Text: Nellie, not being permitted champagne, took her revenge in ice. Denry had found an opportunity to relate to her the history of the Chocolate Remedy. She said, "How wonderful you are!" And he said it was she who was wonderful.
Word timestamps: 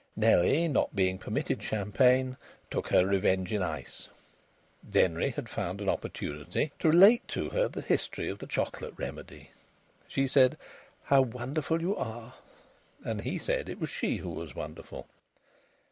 Nellie, 0.15 0.67
not 0.67 0.95
being 0.95 1.19
permitted 1.19 1.61
champagne, 1.61 2.35
took 2.71 2.87
her 2.87 3.05
revenge 3.05 3.53
in 3.53 3.61
ice. 3.61 4.09
Denry 4.89 5.29
had 5.29 5.47
found 5.47 5.79
an 5.79 5.89
opportunity 5.89 6.71
to 6.79 6.89
relate 6.89 7.27
to 7.27 7.49
her 7.51 7.67
the 7.67 7.81
history 7.83 8.27
of 8.27 8.39
the 8.39 8.47
Chocolate 8.47 8.95
Remedy. 8.97 9.51
She 10.07 10.27
said, 10.27 10.57
"How 11.03 11.21
wonderful 11.21 11.81
you 11.81 11.95
are!" 11.95 12.33
And 13.05 13.21
he 13.21 13.37
said 13.37 13.69
it 13.69 13.79
was 13.79 13.91
she 13.91 14.17
who 14.17 14.31
was 14.31 14.55
wonderful. 14.55 15.07